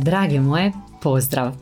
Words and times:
Drage 0.00 0.40
moje, 0.40 0.72
pozdrav! 1.02 1.52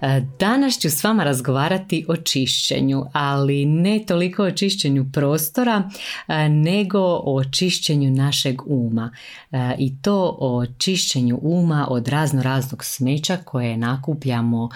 E, 0.00 0.22
danas 0.38 0.78
ću 0.78 0.90
s 0.90 1.04
vama 1.04 1.24
razgovarati 1.24 2.04
o 2.08 2.16
čišćenju, 2.16 3.04
ali 3.12 3.64
ne 3.64 4.04
toliko 4.06 4.44
o 4.44 4.50
čišćenju 4.50 5.06
prostora, 5.12 5.90
e, 6.28 6.48
nego 6.48 7.00
o 7.24 7.44
čišćenju 7.44 8.10
našeg 8.10 8.62
uma. 8.66 9.10
E, 9.52 9.74
I 9.78 10.02
to 10.02 10.36
o 10.40 10.66
čišćenju 10.78 11.38
uma 11.42 11.86
od 11.90 12.08
razno 12.08 12.42
raznog 12.42 12.84
smeća 12.84 13.36
koje 13.36 13.76
nakupljamo 13.76 14.68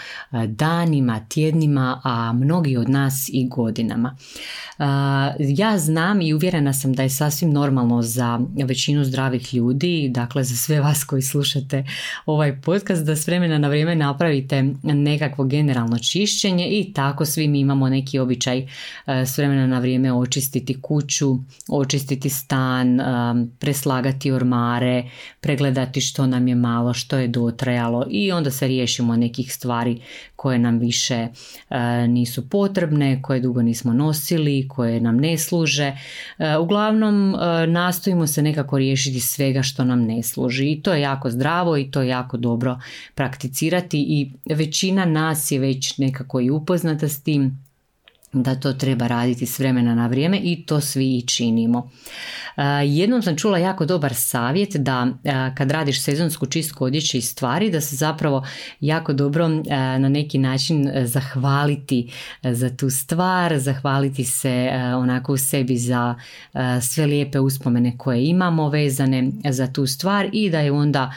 danima, 0.47 1.21
tjednima, 1.29 2.01
a 2.05 2.33
mnogi 2.33 2.77
od 2.77 2.89
nas 2.89 3.29
i 3.33 3.49
godinama. 3.49 4.17
Ja 5.39 5.79
znam 5.79 6.21
i 6.21 6.35
uvjerena 6.35 6.73
sam 6.73 6.93
da 6.93 7.03
je 7.03 7.11
sasvim 7.11 7.51
normalno 7.51 8.03
za 8.03 8.41
većinu 8.65 9.05
zdravih 9.05 9.55
ljudi, 9.55 10.09
dakle 10.15 10.45
za 10.45 10.57
sve 10.57 10.81
vas 10.81 11.05
koji 11.05 11.23
slušate 11.23 11.85
ovaj 12.27 12.61
podcast, 12.61 13.05
da 13.05 13.17
s 13.17 13.27
vremena 13.27 13.59
na 13.59 13.69
vrijeme 13.69 13.95
napravite 13.95 14.65
nekakvo 15.15 15.45
generalno 15.45 15.99
čišćenje 15.99 16.69
i 16.69 16.93
tako 16.93 17.25
svi 17.25 17.49
mi 17.49 17.61
imamo 17.61 17.89
neki 17.89 18.19
običaj 18.19 18.59
e, 18.59 18.67
s 19.07 19.39
vremena 19.39 19.67
na 19.67 19.79
vrijeme 19.79 20.13
očistiti 20.13 20.81
kuću, 20.81 21.39
očistiti 21.69 22.31
stan, 22.31 23.01
e, 23.01 23.05
preslagati 23.59 24.33
ormare, 24.33 25.05
pregledati 25.41 26.01
što 26.01 26.27
nam 26.27 26.49
je 26.49 26.55
malo, 26.55 26.95
što 26.95 27.19
je 27.19 27.29
dotrajalo 27.29 28.07
i 28.11 28.33
onda 28.33 28.51
se 28.51 28.67
riješimo 28.67 29.17
nekih 29.17 29.55
stvari 29.55 30.01
koje 30.37 30.59
nam 30.59 30.79
više 30.79 31.29
e, 31.71 32.09
nisu 32.09 32.49
potrebne, 32.49 33.23
koje 33.23 33.41
dugo 33.41 33.63
nismo 33.63 33.93
nosili, 33.93 34.69
koje 34.69 35.01
nam 35.01 35.17
ne 35.17 35.39
služe. 35.39 35.93
Uglavnom 36.61 37.35
nastojimo 37.69 38.27
se 38.27 38.43
nekako 38.43 38.79
riješiti 38.79 39.21
svega 39.21 39.63
što 39.63 39.85
nam 39.85 40.03
ne 40.05 40.23
služi 40.23 40.73
i 40.73 40.83
to 40.83 40.93
je 40.93 41.01
jako 41.01 41.31
zdravo 41.31 41.77
i 41.77 41.91
to 41.91 42.03
je 42.03 42.09
jako 42.09 42.37
dobro 42.37 42.79
prakticirati 43.15 43.99
i 43.99 44.33
većina 44.55 45.04
nas 45.05 45.51
je 45.51 45.59
već 45.59 45.99
nekako 45.99 46.41
i 46.41 46.51
upoznata 46.51 47.09
s 47.09 47.23
tim 47.23 47.64
da 48.35 48.55
to 48.55 48.73
treba 48.73 49.07
raditi 49.07 49.47
s 49.47 49.59
vremena 49.59 49.95
na 49.95 50.07
vrijeme 50.07 50.41
i 50.43 50.67
to 50.67 50.81
svi 50.81 51.17
i 51.19 51.27
činimo. 51.27 51.91
Jednom 52.87 53.23
sam 53.23 53.37
čula 53.37 53.59
jako 53.59 53.87
dobar 53.87 54.15
savjet 54.15 54.77
da 54.77 55.09
kad 55.57 55.71
radiš 55.71 56.03
sezonsku 56.03 56.47
čistku 56.47 56.85
odjeće 56.85 57.19
i 57.19 57.23
stvari 57.23 57.71
da 57.71 57.81
se 57.81 57.97
zapravo 57.97 58.47
jako 58.81 59.13
dobro 59.13 59.49
na 59.99 60.09
neki 60.09 60.39
način 60.39 60.91
zahvaliti 61.05 62.11
za 62.43 62.77
tu 62.77 62.91
stvar, 62.91 63.59
zahvaliti 63.59 64.25
se 64.25 64.71
onako 64.97 65.33
u 65.33 65.37
sebi 65.37 65.77
za 65.77 66.15
sve 66.83 67.07
lijepe 67.07 67.41
uspomene 67.41 67.99
koje 67.99 68.27
imamo 68.27 68.69
vezane 68.69 69.31
za 69.51 69.67
tu 69.67 69.87
stvar 69.87 70.29
i 70.33 70.51
da 70.51 70.61
je 70.61 70.73
onda 70.73 71.13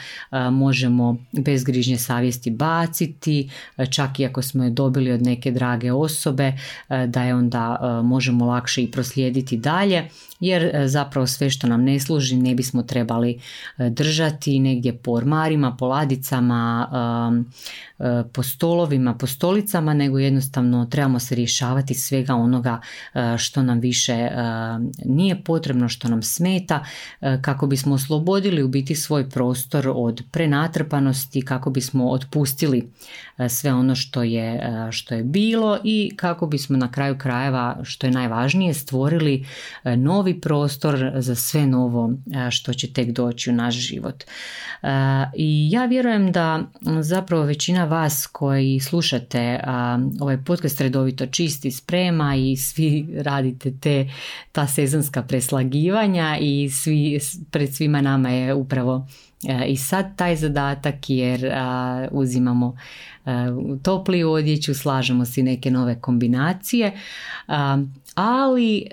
možemo 0.52 1.16
bez 1.32 1.64
grižnje 1.64 1.98
savjesti 1.98 2.50
baciti, 2.50 3.50
čak 3.90 4.20
i 4.20 4.26
ako 4.26 4.42
smo 4.42 4.64
je 4.64 4.70
dobili 4.70 5.12
od 5.12 5.22
neke 5.22 5.50
drage 5.50 5.92
osobe, 5.92 6.52
da 7.08 7.22
je 7.22 7.34
onda 7.34 7.78
možemo 8.04 8.46
lakše 8.46 8.82
i 8.82 8.90
proslijediti 8.90 9.56
dalje 9.56 10.08
jer 10.40 10.62
e, 10.62 10.88
zapravo 10.88 11.26
sve 11.26 11.50
što 11.50 11.66
nam 11.66 11.84
ne 11.84 12.00
služi 12.00 12.36
ne 12.36 12.54
bismo 12.54 12.82
trebali 12.82 13.40
e, 13.78 13.90
držati. 13.90 14.58
Negdje 14.58 14.98
po 14.98 15.12
ormarima, 15.12 15.76
po 15.76 15.86
ladicama, 15.86 16.88
e, 17.98 18.22
po 18.32 18.42
stolovima, 18.42 19.14
po 19.14 19.26
stolicama, 19.26 19.94
nego 19.94 20.18
jednostavno 20.18 20.86
trebamo 20.86 21.18
se 21.18 21.34
rješavati 21.34 21.94
svega 21.94 22.34
onoga 22.34 22.80
što 23.38 23.62
nam 23.62 23.80
više 23.80 24.28
nije 25.04 25.44
potrebno, 25.44 25.88
što 25.88 26.08
nam 26.08 26.22
smeta, 26.22 26.84
kako 27.42 27.66
bismo 27.66 27.94
oslobodili 27.94 28.62
u 28.62 28.68
biti 28.68 28.94
svoj 28.94 29.30
prostor 29.30 29.92
od 29.94 30.22
prenatrpanosti, 30.30 31.42
kako 31.42 31.70
bismo 31.70 32.10
otpustili 32.10 32.90
sve 33.48 33.74
ono 33.74 33.94
što 33.94 34.22
je, 34.22 34.60
što 34.90 35.14
je 35.14 35.22
bilo 35.22 35.78
i 35.84 36.12
kako 36.16 36.46
bismo 36.46 36.76
na 36.76 36.90
kraju 36.98 37.18
krajeva, 37.18 37.76
što 37.82 38.06
je 38.06 38.10
najvažnije, 38.10 38.74
stvorili 38.74 39.46
novi 39.84 40.40
prostor 40.40 41.12
za 41.14 41.34
sve 41.34 41.66
novo 41.66 42.12
što 42.50 42.74
će 42.74 42.92
tek 42.92 43.10
doći 43.10 43.50
u 43.50 43.52
naš 43.52 43.74
život. 43.74 44.24
I 45.36 45.68
ja 45.72 45.84
vjerujem 45.84 46.32
da 46.32 46.62
zapravo 47.00 47.42
većina 47.42 47.84
vas 47.84 48.26
koji 48.26 48.80
slušate 48.80 49.60
ovaj 50.20 50.44
podcast 50.44 50.80
redovito 50.80 51.26
čisti 51.26 51.70
sprema 51.70 52.36
i 52.36 52.56
svi 52.56 53.08
radite 53.22 53.72
te 53.80 54.10
ta 54.52 54.66
sezonska 54.66 55.22
preslagivanja 55.22 56.38
i 56.40 56.70
svi, 56.70 57.20
pred 57.50 57.74
svima 57.74 58.00
nama 58.00 58.30
je 58.30 58.54
upravo 58.54 59.06
i 59.66 59.76
sad 59.76 60.16
taj 60.16 60.36
zadatak 60.36 61.10
jer 61.10 61.52
uzimamo 62.10 62.76
topli 63.82 64.24
odjeću, 64.24 64.74
slažemo 64.74 65.24
si 65.24 65.42
neke 65.42 65.70
nove 65.70 66.00
kombinacije, 66.00 66.92
ali 68.14 68.86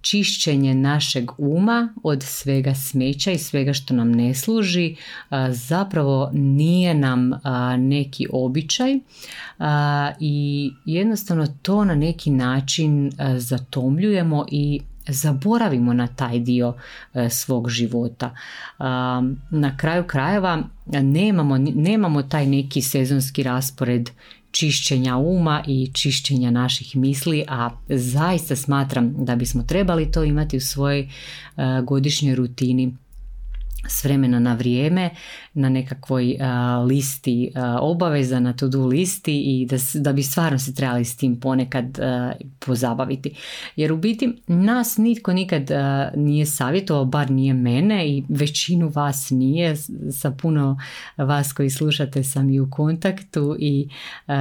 čišćenje 0.00 0.74
našeg 0.74 1.30
uma 1.38 1.94
od 2.02 2.22
svega 2.22 2.74
smeća 2.74 3.30
i 3.30 3.38
svega 3.38 3.72
što 3.72 3.94
nam 3.94 4.12
ne 4.12 4.34
služi 4.34 4.96
zapravo 5.48 6.30
nije 6.32 6.94
nam 6.94 7.30
neki 7.78 8.26
običaj 8.32 8.98
i 10.20 10.70
jednostavno 10.84 11.46
to 11.62 11.84
na 11.84 11.94
neki 11.94 12.30
način 12.30 13.12
zatomljujemo 13.36 14.46
i 14.50 14.80
zaboravimo 15.08 15.92
na 15.92 16.06
taj 16.06 16.38
dio 16.38 16.74
e, 17.14 17.30
svog 17.30 17.68
života. 17.68 18.34
Na 19.50 19.76
kraju 19.76 20.04
krajeva 20.04 20.62
nemamo, 20.86 21.58
nemamo 21.58 22.22
taj 22.22 22.46
neki 22.46 22.82
sezonski 22.82 23.42
raspored 23.42 24.10
čišćenja 24.50 25.16
uma 25.16 25.62
i 25.66 25.90
čišćenja 25.92 26.50
naših 26.50 26.96
misli, 26.96 27.44
a 27.48 27.70
zaista 27.88 28.56
smatram 28.56 29.24
da 29.24 29.36
bismo 29.36 29.62
trebali 29.62 30.10
to 30.10 30.24
imati 30.24 30.56
u 30.56 30.60
svojoj 30.60 31.00
e, 31.00 31.08
godišnjoj 31.82 32.34
rutini 32.34 32.96
s 33.88 34.04
vremena 34.04 34.38
na 34.38 34.54
vrijeme 34.54 35.10
na 35.54 35.68
nekakvoj 35.68 36.36
listi 36.86 37.52
obaveza 37.80 38.40
na 38.40 38.52
to-do 38.52 38.86
listi 38.86 39.40
i 39.40 39.66
da, 39.66 39.76
da 39.94 40.12
bi 40.12 40.22
stvarno 40.22 40.58
se 40.58 40.74
trebali 40.74 41.04
s 41.04 41.16
tim 41.16 41.40
ponekad 41.40 41.98
pozabaviti. 42.58 43.34
Jer 43.76 43.92
u 43.92 43.96
biti 43.96 44.42
nas 44.46 44.96
nitko 44.96 45.32
nikad 45.32 45.70
nije 46.16 46.46
savjetovao, 46.46 47.04
bar 47.04 47.30
nije 47.30 47.54
mene 47.54 48.08
i 48.08 48.24
većinu 48.28 48.88
vas 48.88 49.30
nije, 49.30 49.76
sa 50.12 50.30
puno 50.30 50.78
vas 51.16 51.52
koji 51.52 51.70
slušate 51.70 52.24
sam 52.24 52.50
i 52.50 52.60
u 52.60 52.70
kontaktu 52.70 53.56
i 53.58 53.88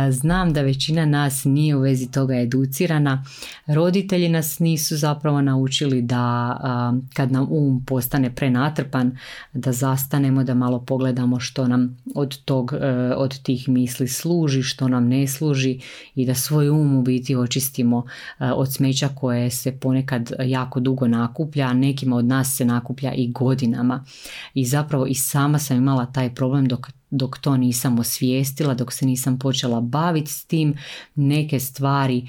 znam 0.10 0.54
da 0.54 0.62
većina 0.62 1.06
nas 1.06 1.44
nije 1.46 1.76
u 1.76 1.80
vezi 1.80 2.12
toga 2.12 2.36
educirana. 2.36 3.24
Roditelji 3.68 4.30
nas 4.30 4.60
nisu 4.60 4.98
zapravo 4.98 5.42
naučili 5.42 6.02
da 6.02 7.02
kad 7.14 7.32
nam 7.32 7.48
um 7.50 7.86
postane 7.86 8.36
prenatrpan 8.36 9.18
da 9.54 9.72
zastanemo, 9.72 10.44
da 10.44 10.54
malo 10.54 10.80
pogledamo 10.80 11.40
što 11.40 11.68
nam 11.68 11.98
od, 12.16 12.44
tog, 12.46 12.74
e, 12.74 13.14
od 13.18 13.44
tih 13.44 13.70
misli 13.70 14.08
služi, 14.08 14.64
što 14.64 14.88
nam 14.88 15.08
ne 15.08 15.28
služi 15.28 15.80
i 16.16 16.26
da 16.26 16.36
svoj 16.36 16.70
um 16.70 16.98
u 16.98 17.02
biti 17.02 17.36
očistimo 17.36 18.06
e, 18.40 18.52
od 18.52 18.74
smeća 18.74 19.10
koje 19.16 19.50
se 19.50 19.80
ponekad 19.80 20.32
jako 20.40 20.80
dugo 20.80 21.08
nakuplja, 21.08 21.68
a 21.68 21.74
nekima 21.74 22.16
od 22.16 22.26
nas 22.26 22.56
se 22.56 22.66
nakuplja 22.66 23.14
i 23.14 23.32
godinama. 23.32 24.06
I 24.54 24.66
zapravo 24.66 25.06
i 25.06 25.16
sama 25.16 25.60
sam 25.60 25.78
imala 25.78 26.06
taj 26.06 26.36
problem 26.36 26.68
dok 26.68 26.88
dok 27.12 27.38
to 27.38 27.58
nisam 27.58 28.00
osvijestila, 28.00 28.74
dok 28.74 28.94
se 28.94 29.06
nisam 29.06 29.40
počela 29.40 29.82
baviti 29.82 30.32
s 30.32 30.46
tim, 30.46 30.74
neke 31.16 31.60
stvari 31.60 32.28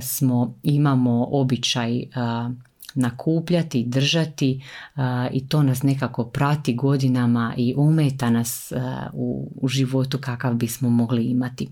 smo, 0.00 0.54
imamo 0.62 1.28
običaj 1.30 2.02
nakupljati, 2.96 3.84
držati 3.84 4.62
i 5.32 5.48
to 5.48 5.62
nas 5.62 5.82
nekako 5.82 6.24
prati 6.24 6.74
godinama 6.74 7.54
i 7.56 7.74
umeta 7.76 8.30
nas 8.30 8.72
u, 9.12 9.50
u 9.60 9.68
životu 9.68 10.18
kakav 10.18 10.54
bismo 10.54 10.90
mogli 10.90 11.24
imati. 11.24 11.68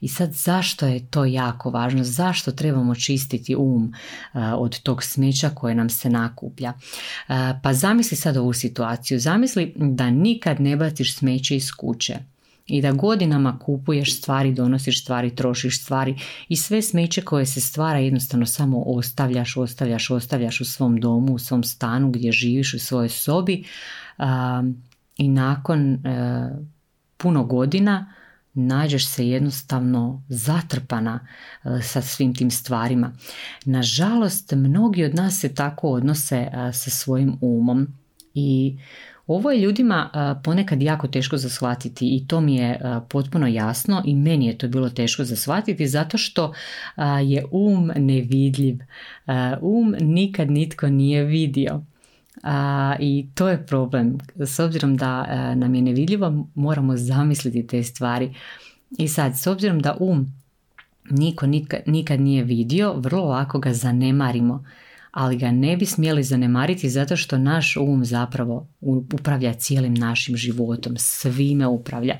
I 0.00 0.08
sad 0.08 0.32
zašto 0.32 0.86
je 0.86 1.06
to 1.06 1.24
jako 1.24 1.70
važno? 1.70 2.04
Zašto 2.04 2.52
trebamo 2.52 2.94
čistiti 2.94 3.56
um 3.56 3.92
od 4.34 4.80
tog 4.80 5.02
smeća 5.02 5.50
koje 5.50 5.74
nam 5.74 5.90
se 5.90 6.10
nakuplja? 6.10 6.72
Pa 7.62 7.74
zamisli 7.74 8.16
sad 8.16 8.36
ovu 8.36 8.52
situaciju. 8.52 9.20
Zamisli 9.20 9.74
da 9.76 10.10
nikad 10.10 10.60
ne 10.60 10.76
baciš 10.76 11.16
smeće 11.16 11.56
iz 11.56 11.72
kuće 11.72 12.18
i 12.68 12.82
da 12.82 12.92
godinama 12.92 13.58
kupuješ 13.58 14.18
stvari, 14.18 14.52
donosiš 14.52 15.02
stvari, 15.02 15.34
trošiš 15.34 15.82
stvari 15.82 16.18
i 16.48 16.56
sve 16.56 16.82
smeće 16.82 17.22
koje 17.22 17.46
se 17.46 17.60
stvara 17.60 17.98
jednostavno 17.98 18.46
samo 18.46 18.82
ostavljaš, 18.86 19.56
ostavljaš, 19.56 20.10
ostavljaš 20.10 20.60
u 20.60 20.64
svom 20.64 21.00
domu, 21.00 21.34
u 21.34 21.38
svom 21.38 21.64
stanu 21.64 22.10
gdje 22.10 22.32
živiš 22.32 22.74
u 22.74 22.78
svojoj 22.78 23.08
sobi 23.08 23.64
i 25.16 25.28
nakon 25.28 25.94
e, 25.94 26.50
puno 27.16 27.44
godina 27.44 28.12
nađeš 28.54 29.08
se 29.08 29.28
jednostavno 29.28 30.22
zatrpana 30.28 31.20
e, 31.64 31.82
sa 31.82 32.02
svim 32.02 32.34
tim 32.34 32.50
stvarima. 32.50 33.12
Nažalost, 33.64 34.52
mnogi 34.52 35.04
od 35.04 35.14
nas 35.14 35.40
se 35.40 35.54
tako 35.54 35.88
odnose 35.88 36.36
e, 36.36 36.72
sa 36.72 36.90
svojim 36.90 37.38
umom 37.40 37.86
i 38.34 38.78
ovo 39.28 39.50
je 39.50 39.60
ljudima 39.60 40.10
ponekad 40.44 40.82
jako 40.82 41.08
teško 41.08 41.36
za 41.36 41.48
shvatiti 41.48 42.16
i 42.16 42.26
to 42.28 42.40
mi 42.40 42.56
je 42.56 42.80
potpuno 43.08 43.46
jasno 43.46 44.02
i 44.04 44.14
meni 44.14 44.46
je 44.46 44.58
to 44.58 44.68
bilo 44.68 44.90
teško 44.90 45.24
za 45.24 45.36
shvatiti 45.36 45.88
zato 45.88 46.18
što 46.18 46.52
je 47.24 47.44
um 47.50 47.90
nevidljiv. 47.96 48.78
Um 49.60 49.94
nikad 50.00 50.50
nitko 50.50 50.88
nije 50.88 51.24
vidio. 51.24 51.82
I 52.98 53.26
to 53.34 53.48
je 53.48 53.66
problem. 53.66 54.18
S 54.36 54.58
obzirom 54.58 54.96
da 54.96 55.24
nam 55.54 55.74
je 55.74 55.82
nevidljivo, 55.82 56.46
moramo 56.54 56.96
zamisliti 56.96 57.66
te 57.66 57.82
stvari. 57.82 58.34
I 58.98 59.08
sad, 59.08 59.38
s 59.38 59.46
obzirom 59.46 59.80
da 59.80 59.96
um 60.00 60.32
niko 61.10 61.46
nikad 61.86 62.20
nije 62.20 62.44
vidio, 62.44 62.94
vrlo 62.96 63.24
lako 63.24 63.58
ga 63.58 63.72
zanemarimo 63.72 64.64
ali 65.10 65.38
ga 65.38 65.50
ne 65.50 65.76
bi 65.76 65.86
smjeli 65.86 66.22
zanemariti 66.22 66.90
zato 66.90 67.16
što 67.16 67.38
naš 67.38 67.76
um 67.76 68.04
zapravo 68.04 68.68
upravlja 69.12 69.54
cijelim 69.54 69.94
našim 69.94 70.36
životom, 70.36 70.96
svime 70.96 71.66
upravlja. 71.66 72.16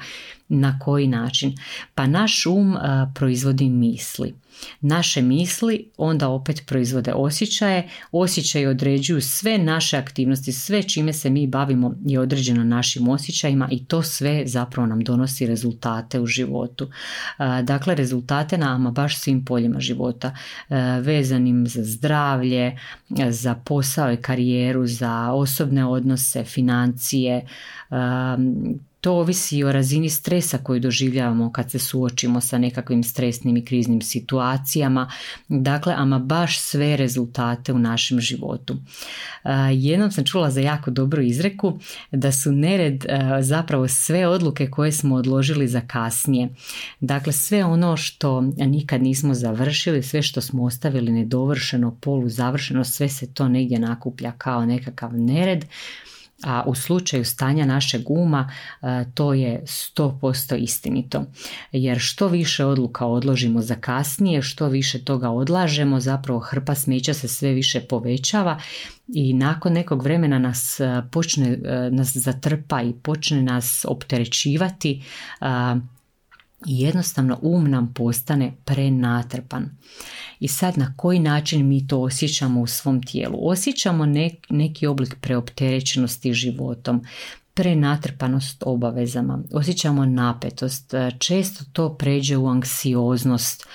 Na 0.49 0.79
koji 0.79 1.06
način? 1.06 1.56
Pa 1.94 2.06
naš 2.06 2.46
um 2.46 2.76
proizvodi 3.14 3.70
misli. 3.70 4.35
Naše 4.81 5.22
misli 5.22 5.90
onda 5.96 6.28
opet 6.28 6.62
proizvode 6.66 7.12
osjećaje, 7.12 7.88
osjećaji 8.12 8.66
određuju 8.66 9.20
sve 9.20 9.58
naše 9.58 9.96
aktivnosti, 9.96 10.52
sve 10.52 10.82
čime 10.82 11.12
se 11.12 11.31
mi 11.31 11.46
bavimo 11.46 11.94
je 12.05 12.20
određeno 12.20 12.64
našim 12.64 13.08
osjećajima 13.08 13.69
i 13.70 13.84
to 13.84 14.02
sve 14.02 14.43
zapravo 14.46 14.87
nam 14.87 15.00
donosi 15.00 15.46
rezultate 15.46 16.20
u 16.20 16.26
životu. 16.26 16.90
Dakle, 17.62 17.94
rezultate 17.94 18.58
na 18.58 18.75
ama 18.75 18.90
baš 18.90 19.19
svim 19.19 19.44
poljima 19.44 19.81
života, 19.81 20.37
vezanim 21.02 21.66
za 21.66 21.84
zdravlje, 21.84 22.78
za 23.31 23.55
posao 23.55 24.12
i 24.12 24.16
karijeru, 24.16 24.87
za 24.87 25.32
osobne 25.32 25.87
odnose, 25.87 26.44
financije, 26.44 27.46
to 29.00 29.12
ovisi 29.12 29.64
o 29.64 29.72
razini 29.72 30.08
stresa 30.10 30.58
koju 30.58 30.80
doživljavamo 30.80 31.52
kad 31.52 31.70
se 31.70 31.78
suočimo 31.78 32.40
sa 32.40 32.58
nekakvim 32.58 33.02
stresnim 33.02 33.56
i 33.56 33.64
kriznim 33.64 34.02
situacijama. 34.02 35.10
Dakle, 35.48 35.94
ama 35.96 36.18
baš 36.18 36.58
sve 36.58 36.96
rezultate 36.96 37.72
u 37.72 37.78
našem 37.78 38.20
životu. 38.20 38.76
Jednom 39.72 40.10
sam 40.10 40.24
čula 40.24 40.50
za 40.50 40.60
jako 40.60 40.90
dobru 40.90 41.22
izreku 41.22 41.78
da 42.12 42.32
su 42.32 42.52
nered 42.52 43.04
zapravo 43.40 43.88
sve 43.88 44.26
odluke 44.26 44.70
koje 44.70 44.92
smo 44.92 45.14
odložili 45.14 45.68
za 45.68 45.80
kasnije. 45.80 46.48
Dakle, 47.00 47.32
sve 47.32 47.64
ono 47.64 47.96
što 47.96 48.40
nikad 48.40 49.02
nismo 49.02 49.34
završili, 49.34 50.02
sve 50.02 50.22
što 50.22 50.40
smo 50.40 50.64
ostavili 50.64 51.12
nedovršeno, 51.12 51.96
polu 52.00 52.28
završeno, 52.28 52.84
sve 52.84 53.08
se 53.08 53.34
to 53.34 53.48
negdje 53.48 53.78
nakuplja 53.78 54.32
kao 54.32 54.66
nekakav 54.66 55.14
nered 55.14 55.64
a 56.44 56.62
u 56.67 56.75
slučaju 56.75 57.25
stanja 57.25 57.67
našeg 57.67 58.11
uma 58.11 58.50
e, 58.82 59.05
to 59.14 59.35
je 59.35 59.62
100% 59.64 60.56
istinito. 60.56 61.25
Jer 61.73 61.99
što 61.99 62.29
više 62.29 62.64
odluka 62.64 63.06
odložimo 63.06 63.62
za 63.62 63.75
kasnije, 63.75 64.43
što 64.43 64.69
više 64.69 65.05
toga 65.05 65.31
odlažemo, 65.31 66.00
zapravo 66.00 66.40
hrpa 66.40 66.75
smeća 66.75 67.14
se 67.14 67.29
sve 67.29 67.52
više 67.52 67.81
povećava 67.81 68.61
i 69.08 69.32
nakon 69.32 69.73
nekog 69.73 70.02
vremena 70.02 70.38
nas 70.38 70.81
e, 70.81 71.02
počne 71.11 71.58
e, 71.64 71.90
nas 71.90 72.17
zatrpa 72.17 72.82
i 72.82 72.93
počne 72.93 73.43
nas 73.43 73.84
opterećivati 73.88 75.02
i 76.66 76.81
jednostavno 76.81 77.38
um 77.43 77.70
nam 77.70 77.94
postane 77.94 78.52
prenatrpan. 78.64 79.70
I 80.40 80.49
sad 80.49 80.78
na 80.78 80.94
koji 80.96 81.19
način 81.19 81.69
mi 81.69 81.87
to 81.87 82.00
osjećamo 82.00 82.60
u 82.60 82.66
svom 82.66 83.02
tijelu? 83.02 83.49
Osjećamo 83.49 84.06
neki 84.50 84.87
oblik 84.87 85.16
preopterećenosti 85.20 86.32
životom, 86.32 87.05
prenatrpanost 87.58 88.62
obavezama, 88.66 89.38
osjećamo 89.52 90.06
napetost, 90.06 90.94
e, 90.94 91.10
često 91.19 91.64
to 91.72 91.94
pređe 91.94 92.37
u 92.37 92.49
anksioznost. 92.49 93.66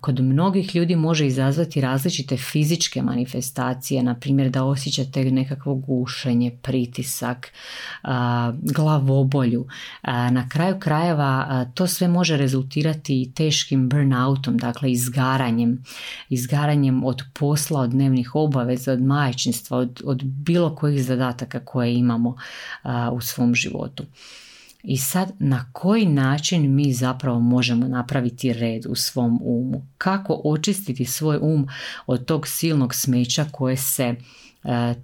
Kod 0.00 0.20
mnogih 0.20 0.76
ljudi 0.76 0.96
može 0.96 1.26
izazvati 1.26 1.80
različite 1.80 2.36
fizičke 2.36 3.02
manifestacije, 3.02 4.02
na 4.02 4.14
primjer 4.14 4.50
da 4.50 4.64
osjećate 4.64 5.24
nekakvo 5.24 5.74
gušenje, 5.74 6.58
pritisak, 6.62 7.52
glavobolju. 8.62 9.66
Na 10.30 10.48
kraju 10.48 10.78
krajeva 10.80 11.64
to 11.74 11.86
sve 11.86 12.08
može 12.08 12.36
rezultirati 12.36 13.22
i 13.22 13.32
teškim 13.32 13.88
burnoutom, 13.88 14.58
dakle 14.58 14.90
izgaranjem, 14.92 15.82
izgaranjem 16.28 17.04
od 17.04 17.22
posla, 17.32 17.80
od 17.80 17.90
dnevnih 17.90 18.34
obaveza, 18.34 18.92
od 18.92 19.02
majčinstva, 19.02 19.78
od, 19.78 20.02
od 20.04 20.22
bilo 20.22 20.74
kojih 20.74 21.04
zadataka 21.04 21.60
koje 21.60 21.94
imamo 21.94 22.36
u 23.12 23.20
svom 23.20 23.54
životu. 23.54 24.04
I 24.86 24.96
sad 24.96 25.32
na 25.38 25.70
koji 25.72 26.06
način 26.06 26.74
mi 26.74 26.92
zapravo 26.92 27.40
možemo 27.40 27.88
napraviti 27.88 28.52
red 28.52 28.86
u 28.88 28.94
svom 28.94 29.40
umu? 29.42 29.86
Kako 29.98 30.40
očistiti 30.44 31.04
svoj 31.04 31.38
um 31.42 31.68
od 32.06 32.24
tog 32.24 32.48
silnog 32.48 32.94
smeća 32.94 33.46
koje 33.52 33.76
se 33.76 34.02
e, 34.04 34.16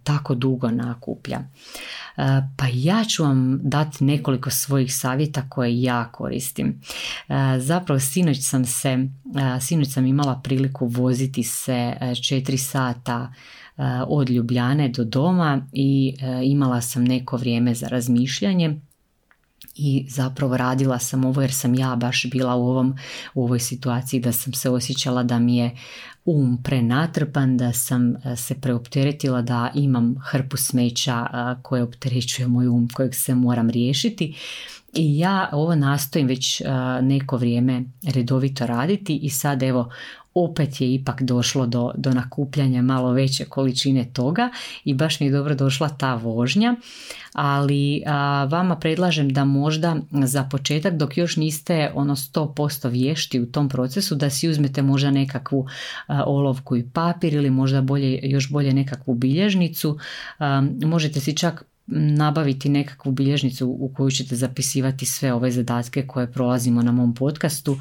tako 0.05 0.35
dugo 0.35 0.71
nakuplja? 0.71 1.39
E, 1.39 2.23
pa 2.57 2.67
ja 2.73 3.05
ću 3.05 3.23
vam 3.23 3.61
dati 3.63 4.05
nekoliko 4.05 4.51
svojih 4.51 4.97
savjeta 4.97 5.49
koje 5.49 5.83
ja 5.83 6.09
koristim. 6.13 6.81
E, 7.29 7.35
zapravo 7.59 8.01
sinoć 8.01 8.39
sam 8.41 8.65
se, 8.65 9.09
sinoć 9.61 9.93
sam 9.93 10.07
imala 10.07 10.41
priliku 10.45 10.87
voziti 10.87 11.43
se 11.43 11.97
4 12.01 12.57
sata 12.57 13.33
od 14.07 14.31
Ljubljane 14.31 14.89
do 14.89 15.05
doma 15.05 15.67
i 15.73 16.15
imala 16.45 16.81
sam 16.81 17.05
neko 17.05 17.37
vrijeme 17.37 17.75
za 17.75 17.89
razmišljanje 17.89 18.81
i 19.75 20.07
zapravo 20.09 20.57
radila 20.57 20.99
sam 20.99 21.25
ovo 21.25 21.41
jer 21.43 21.53
sam 21.53 21.75
ja 21.75 21.97
baš 21.97 22.27
bila 22.31 22.55
u, 22.55 22.69
ovom, 22.69 22.95
u 23.35 23.45
ovoj 23.45 23.61
situaciji 23.61 24.21
da 24.21 24.33
sam 24.33 24.53
se 24.53 24.71
osjećala 24.71 25.23
da 25.23 25.39
mi 25.39 25.57
je 25.57 25.71
um 26.25 26.63
prenatrpan, 26.63 27.57
da 27.57 27.73
sam 27.73 28.15
se 28.37 28.61
preopteretila 28.61 29.43
da 29.43 29.71
imam 29.75 30.15
hrpu 30.31 30.57
smeća 30.57 31.27
koje 31.63 31.83
opterećuje 31.83 32.49
moj 32.49 32.69
um 32.69 32.89
kojeg 32.95 33.15
se 33.15 33.35
moram 33.35 33.71
riješiti. 33.71 34.37
I 34.95 35.19
ja 35.19 35.49
ovo 35.53 35.75
nastojim 35.75 36.27
već 36.27 36.63
neko 37.03 37.37
vrijeme 37.37 37.85
redovito 38.03 38.67
raditi 38.67 39.17
i 39.17 39.31
sad 39.31 39.63
evo 39.63 39.91
opet 40.35 40.81
je 40.81 40.95
ipak 40.95 41.23
došlo 41.23 41.67
do, 41.67 41.91
do 41.97 42.11
nakupljanja 42.11 42.83
malo 42.83 43.13
veće 43.13 43.45
količine 43.45 44.05
toga 44.13 44.51
i 44.85 44.95
baš 44.95 45.21
mi 45.21 45.27
je 45.27 45.33
dobro 45.33 45.55
došla 45.55 45.89
ta 45.89 46.15
vožnja, 46.15 46.77
ali 47.33 48.03
vama 48.49 48.77
predlažem 48.77 49.29
da 49.29 49.45
možda 49.45 49.97
za 50.11 50.45
početak 50.45 50.97
dok 50.97 51.17
još 51.17 51.37
niste 51.37 51.91
ono 51.95 52.17
100% 52.17 52.91
vješti 52.91 53.41
u 53.41 53.47
tom 53.47 53.69
procesu 53.69 54.15
da 54.15 54.31
si 54.31 54.49
uzmete 54.49 54.83
možda 54.83 55.11
nekakvu 55.11 55.67
olovku 56.27 56.77
i 56.77 56.89
papir 56.91 57.35
ili 57.35 57.51
možda 57.51 57.83
bolje, 57.83 58.21
još 58.23 58.51
bolje 58.51 58.73
nekakvu 58.73 59.15
bilježnicu, 59.15 59.99
možete 60.85 61.21
si 61.21 61.37
čak 61.37 61.65
nabaviti 61.87 62.69
nekakvu 62.69 63.13
bilježnicu 63.13 63.69
u 63.69 63.93
koju 63.97 64.11
ćete 64.11 64.37
zapisivati 64.37 65.07
sve 65.07 65.33
ove 65.33 65.51
zadatke 65.51 66.07
koje 66.07 66.33
prolazimo 66.33 66.83
na 66.83 66.93
mom 66.93 67.15
podcastu 67.15 67.77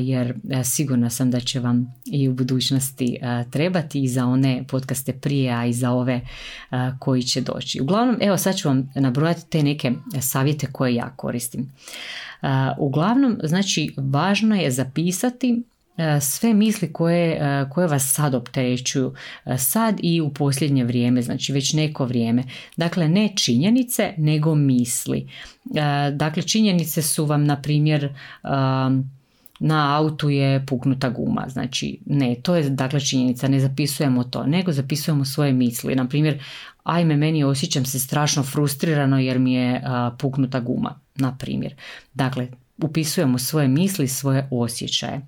jer 0.00 0.34
e, 0.50 0.64
sigurna 0.64 1.10
sam 1.10 1.30
da 1.30 1.40
će 1.40 1.60
vam 1.60 1.94
i 2.06 2.28
u 2.28 2.34
budućnosti 2.34 3.18
trebati 3.50 4.02
i 4.02 4.08
za 4.08 4.26
one 4.26 4.64
podcaste 4.68 5.12
prije, 5.12 5.52
a 5.52 5.66
i 5.66 5.72
za 5.72 5.90
ove 5.90 6.20
koji 6.98 7.22
će 7.22 7.40
doći. 7.40 7.80
Uglavnom, 7.80 8.16
evo 8.20 8.36
sad 8.36 8.56
ću 8.56 8.68
vam 8.68 8.92
nabrojati 8.94 9.50
te 9.50 9.62
neke 9.62 9.92
savjete 10.20 10.66
koje 10.72 10.94
ja 10.94 11.12
koristim. 11.16 11.72
Uglavnom, 12.78 13.38
znači, 13.42 13.94
važno 13.96 14.56
je 14.56 14.70
zapisati 14.70 15.62
sve 16.20 16.54
misli 16.54 16.92
koje, 16.92 17.40
koje 17.70 17.86
vas 17.86 18.12
sad 18.14 18.34
opterećuju, 18.34 19.14
sad 19.58 20.00
i 20.02 20.20
u 20.20 20.30
posljednje 20.30 20.84
vrijeme, 20.84 21.22
znači 21.22 21.52
već 21.52 21.72
neko 21.72 22.04
vrijeme. 22.04 22.42
Dakle, 22.76 23.08
ne 23.08 23.32
činjenice, 23.36 24.14
nego 24.16 24.54
misli. 24.54 25.28
Dakle, 26.12 26.42
činjenice 26.42 27.02
su 27.02 27.24
vam, 27.26 27.44
na 27.44 27.62
primjer, 27.62 28.14
na 29.60 29.96
autu 29.96 30.30
je 30.30 30.66
puknuta 30.66 31.08
guma. 31.08 31.46
Znači, 31.48 31.98
ne, 32.06 32.34
to 32.42 32.54
je 32.54 32.70
dakle 32.70 33.00
činjenica, 33.00 33.48
ne 33.48 33.60
zapisujemo 33.60 34.24
to, 34.24 34.46
nego 34.46 34.72
zapisujemo 34.72 35.24
svoje 35.24 35.52
misli. 35.52 35.94
Na 35.94 36.08
primjer, 36.08 36.42
ajme, 36.84 37.16
meni 37.16 37.44
osjećam 37.44 37.84
se 37.84 37.98
strašno 37.98 38.42
frustrirano 38.42 39.18
jer 39.18 39.38
mi 39.38 39.52
je 39.52 39.82
puknuta 40.18 40.60
guma, 40.60 41.00
na 41.16 41.36
primjer. 41.36 41.74
Dakle, 42.14 42.48
upisujemo 42.82 43.38
svoje 43.38 43.68
misli, 43.68 44.08
svoje 44.08 44.48
osjećaje. 44.50 45.20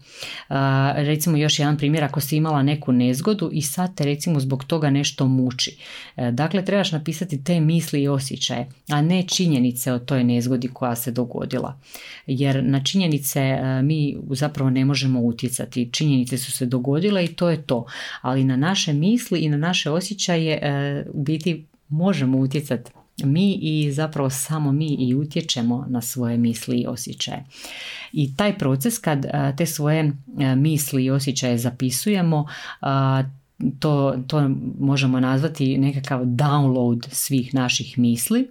recimo 0.96 1.36
još 1.36 1.58
jedan 1.58 1.76
primjer, 1.76 2.04
ako 2.04 2.20
si 2.20 2.36
imala 2.36 2.62
neku 2.62 2.92
nezgodu 2.92 3.50
i 3.52 3.62
sad 3.62 3.94
te 3.94 4.04
recimo 4.04 4.40
zbog 4.40 4.64
toga 4.64 4.90
nešto 4.90 5.26
muči. 5.26 5.76
E, 6.16 6.30
dakle, 6.30 6.64
trebaš 6.64 6.92
napisati 6.92 7.44
te 7.44 7.60
misli 7.60 8.02
i 8.02 8.08
osjećaje, 8.08 8.68
a 8.88 9.02
ne 9.02 9.22
činjenice 9.22 9.92
o 9.92 9.98
toj 9.98 10.24
nezgodi 10.24 10.68
koja 10.68 10.96
se 10.96 11.10
dogodila. 11.10 11.80
Jer 12.26 12.64
na 12.64 12.84
činjenice 12.84 13.40
e, 13.40 13.82
mi 13.82 14.16
zapravo 14.30 14.70
ne 14.70 14.84
možemo 14.84 15.20
utjecati. 15.20 15.90
Činjenice 15.92 16.38
su 16.38 16.52
se 16.52 16.66
dogodile 16.66 17.24
i 17.24 17.28
to 17.28 17.50
je 17.50 17.62
to. 17.62 17.86
Ali 18.20 18.44
na 18.44 18.56
naše 18.56 18.92
misli 18.92 19.40
i 19.40 19.48
na 19.48 19.56
naše 19.56 19.90
osjećaje 19.90 20.58
e, 20.62 21.04
u 21.12 21.22
biti 21.22 21.66
možemo 21.88 22.38
utjecati 22.38 22.92
mi 23.18 23.54
i 23.54 23.92
zapravo 23.92 24.30
samo 24.30 24.72
mi 24.72 24.86
i 24.86 25.14
utječemo 25.14 25.86
na 25.88 26.00
svoje 26.00 26.36
misli 26.36 26.76
i 26.76 26.86
osjećaje. 26.86 27.44
I 28.12 28.36
taj 28.36 28.58
proces 28.58 28.98
kad 28.98 29.26
te 29.56 29.66
svoje 29.66 30.12
misli 30.56 31.04
i 31.04 31.10
osjećaje 31.10 31.58
zapisujemo, 31.58 32.46
to, 33.78 34.14
to 34.26 34.50
možemo 34.80 35.20
nazvati 35.20 35.78
nekakav 35.78 36.24
download 36.24 37.08
svih 37.10 37.54
naših 37.54 37.98
misli. 37.98 38.50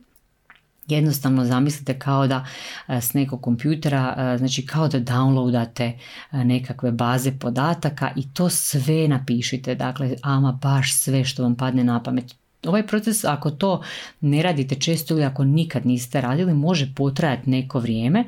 Jednostavno 0.88 1.46
zamislite 1.46 2.00
kao 2.00 2.28
da 2.28 2.46
s 2.88 3.14
nekog 3.14 3.42
kompjutera, 3.42 4.36
znači 4.38 4.66
kao 4.66 4.88
da 4.88 5.00
downloadate 5.00 5.92
nekakve 6.32 6.92
baze 6.92 7.32
podataka 7.40 8.12
i 8.16 8.34
to 8.34 8.50
sve 8.50 9.08
napišite, 9.08 9.76
dakle 9.76 10.16
ama 10.22 10.52
baš 10.52 10.94
sve 10.94 11.26
što 11.26 11.44
vam 11.44 11.56
padne 11.56 11.84
na 11.84 12.04
pamet 12.04 12.36
ovaj 12.68 12.88
proces 12.88 13.24
ako 13.24 13.52
to 13.52 13.82
ne 14.22 14.44
radite 14.44 14.76
često 14.76 15.14
ili 15.14 15.24
ako 15.24 15.44
nikad 15.44 15.86
niste 15.86 16.22
radili 16.22 16.54
može 16.54 16.94
potrajati 16.96 17.50
neko 17.50 17.80
vrijeme. 17.80 18.24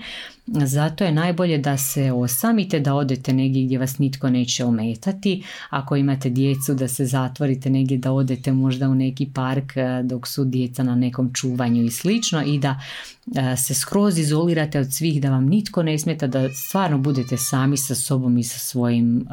Zato 0.48 1.04
je 1.04 1.12
najbolje 1.12 1.58
da 1.58 1.78
se 1.78 2.12
osamite 2.12 2.80
da 2.80 2.94
odete 2.94 3.34
negdje 3.34 3.64
gdje 3.64 3.78
vas 3.78 3.98
nitko 3.98 4.30
neće 4.30 4.66
ometati. 4.66 5.44
Ako 5.70 5.96
imate 5.96 6.30
djecu 6.30 6.74
da 6.74 6.88
se 6.88 7.06
zatvorite 7.06 7.70
negdje 7.70 7.98
da 7.98 8.12
odete 8.12 8.52
možda 8.52 8.90
u 8.90 8.96
neki 8.96 9.30
park 9.34 9.78
eh, 9.78 10.04
dok 10.04 10.28
su 10.28 10.46
djeca 10.46 10.84
na 10.84 10.96
nekom 10.96 11.34
čuvanju 11.34 11.84
i 11.84 11.92
slično 11.92 12.44
i 12.44 12.60
da 12.60 12.80
eh, 13.36 13.58
se 13.58 13.74
skroz 13.74 14.18
izolirate 14.18 14.80
od 14.80 14.94
svih 14.94 15.22
da 15.22 15.30
vam 15.30 15.46
nitko 15.46 15.84
ne 15.84 16.00
smeta 16.00 16.28
da 16.28 16.50
stvarno 16.50 16.98
budete 16.98 17.38
sami 17.38 17.78
sa 17.78 17.96
sobom 17.96 18.38
i 18.38 18.44
sa 18.44 18.60
svojim 18.60 19.28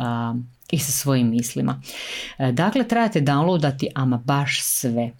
i 0.71 0.79
sa 0.79 0.93
svojim 0.93 1.31
mislima. 1.31 1.83
E, 2.39 2.53
dakle, 2.53 2.89
trebate 2.89 3.21
downloadati 3.21 3.87
ama 3.95 4.17
baš 4.17 4.62
sve. 4.62 5.11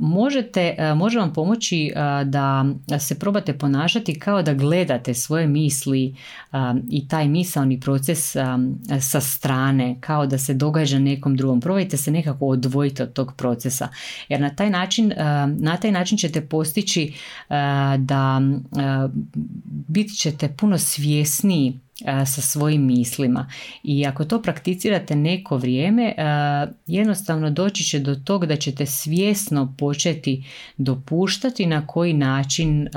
Možete, 0.00 0.74
e, 0.78 0.94
može 0.94 1.18
vam 1.18 1.32
pomoći 1.32 1.92
da 2.24 2.64
se 2.98 3.18
probate 3.18 3.58
ponašati 3.58 4.18
kao 4.18 4.42
da 4.42 4.54
gledate 4.54 5.14
svoje 5.14 5.46
misli 5.46 6.14
i 6.90 7.08
taj 7.08 7.28
misalni 7.28 7.80
proces 7.80 8.36
sa 9.00 9.20
strane, 9.20 9.96
kao 10.00 10.26
da 10.26 10.38
se 10.38 10.54
događa 10.54 10.98
nekom 10.98 11.36
drugom. 11.36 11.60
Probajte 11.60 11.96
se 11.96 12.10
nekako 12.10 12.46
odvojiti 12.46 13.02
od 13.02 13.12
tog 13.12 13.32
procesa, 13.36 13.88
jer 14.28 14.40
na 14.40 14.50
taj 14.50 14.70
način, 14.70 15.12
na 15.58 15.76
taj 15.76 15.92
način 15.92 16.18
ćete 16.18 16.40
postići 16.40 17.12
da 17.98 18.40
bit 19.88 20.18
ćete 20.18 20.48
puno 20.48 20.78
svjesniji 20.78 21.80
sa 22.04 22.40
svojim 22.40 22.86
mislima. 22.86 23.50
I 23.82 24.06
ako 24.06 24.24
to 24.24 24.42
prakticirate 24.42 25.16
neko 25.16 25.56
vrijeme, 25.56 26.14
jednostavno 26.86 27.50
doći 27.50 27.84
će 27.84 27.98
do 27.98 28.14
tog 28.14 28.46
da 28.46 28.56
ćete 28.56 28.86
svjesno 28.86 29.74
početi 29.78 30.44
dopuštati 30.76 31.66
na 31.66 31.86
koji 31.86 32.12
način 32.12 32.88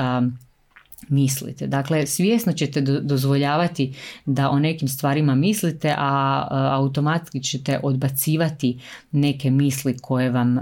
mislite. 1.08 1.68
Dakle, 1.68 2.08
svjesno 2.08 2.54
ćete 2.54 2.82
dozvoljavati 2.82 3.94
da 4.26 4.50
o 4.50 4.60
nekim 4.60 4.88
stvarima 4.88 5.36
mislite, 5.36 5.96
a 5.98 6.48
automatski 6.52 7.44
ćete 7.44 7.80
odbacivati 7.84 8.80
neke 9.12 9.52
misli 9.52 9.98
koje 10.02 10.30
vam, 10.30 10.56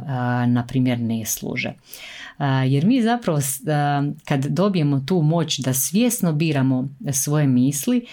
na 0.47 0.65
primjer, 0.67 0.99
ne 0.99 1.25
služe. 1.25 1.73
Jer 2.67 2.85
mi 2.85 3.01
zapravo 3.01 3.39
kad 4.25 4.45
dobijemo 4.45 4.99
tu 4.99 5.21
moć 5.21 5.59
da 5.59 5.73
svjesno 5.73 6.33
biramo 6.33 6.89
svoje 7.11 7.47
misli, 7.47 8.05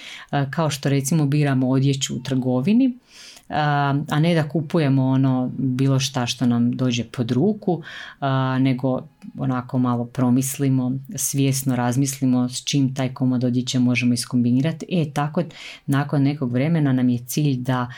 kao 0.51 0.71
što 0.71 0.89
recimo 0.89 1.27
biramo 1.27 1.69
odjeću 1.69 2.17
u 2.17 2.23
trgovini, 2.23 2.99
a 3.49 4.21
ne 4.21 4.35
da 4.35 4.49
kupujemo 4.49 5.07
ono 5.07 5.51
bilo 5.59 6.01
šta 6.01 6.27
što 6.27 6.47
nam 6.47 6.73
dođe 6.73 7.05
pod 7.05 7.31
ruku, 7.31 7.83
nego 8.61 9.07
onako 9.39 9.79
malo 9.79 10.05
promislimo, 10.05 10.93
svjesno 11.17 11.77
razmislimo 11.77 12.49
s 12.49 12.65
čim 12.65 12.95
taj 12.95 13.15
komod 13.15 13.45
odjeće 13.45 13.79
možemo 13.79 14.15
iskombinirati. 14.15 14.87
E, 14.89 15.11
tako 15.13 15.43
nakon 15.87 16.23
nekog 16.23 16.53
vremena 16.53 16.93
nam 16.93 17.09
je 17.09 17.19
cilj 17.27 17.57
da 17.57 17.93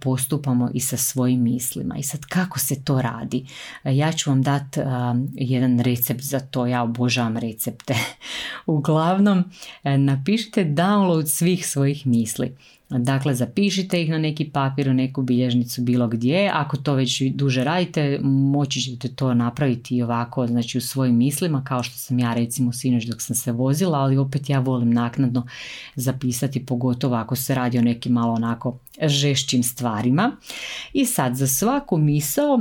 postupamo 0.00 0.70
i 0.74 0.80
sa 0.80 0.96
svojim 0.96 1.42
mislima. 1.42 1.96
I 1.96 2.02
sad 2.02 2.20
kako 2.20 2.58
se 2.58 2.84
to 2.84 3.02
radi? 3.02 3.46
Ja 3.84 4.12
ću 4.12 4.30
vam 4.30 4.42
dati 4.42 4.80
jedan 5.34 5.80
recept 5.80 6.22
za 6.22 6.40
to, 6.40 6.66
ja 6.66 6.82
obožavam 6.82 7.36
recepte. 7.36 7.94
Uglavnom, 8.66 9.44
napišite 9.84 10.64
download 10.64 11.26
svih 11.26 11.66
svojih 11.66 12.06
misli. 12.06 12.52
Dakle, 12.88 13.34
zapišite 13.34 14.02
ih 14.02 14.10
na 14.10 14.18
neki 14.18 14.50
papir, 14.50 14.88
u 14.88 14.94
neku 14.94 15.22
bilježnicu, 15.22 15.82
bilo 15.82 16.08
gdje. 16.08 16.50
Ako 16.54 16.76
to 16.76 16.94
već 16.94 17.22
duže 17.22 17.64
radite, 17.64 18.18
moći 18.22 18.80
ćete 18.80 19.08
to 19.08 19.34
napraviti 19.34 19.96
i 19.96 20.02
ovako, 20.02 20.46
znači 20.46 20.63
u 20.78 20.80
svojim 20.80 21.16
mislima, 21.16 21.64
kao 21.64 21.82
što 21.82 21.96
sam 21.96 22.18
ja 22.18 22.34
recimo 22.34 22.72
sinoć 22.72 23.04
dok 23.04 23.22
sam 23.22 23.36
se 23.36 23.52
vozila, 23.52 23.98
ali 23.98 24.16
opet 24.16 24.50
ja 24.50 24.58
volim 24.58 24.90
naknadno 24.90 25.46
zapisati, 25.94 26.66
pogotovo 26.66 27.16
ako 27.16 27.36
se 27.36 27.54
radi 27.54 27.78
o 27.78 27.82
nekim 27.82 28.12
malo 28.12 28.32
onako 28.32 28.78
žešćim 29.02 29.62
stvarima. 29.62 30.36
I 30.92 31.04
sad, 31.06 31.34
za 31.36 31.46
svaku 31.46 31.96
misao 31.96 32.60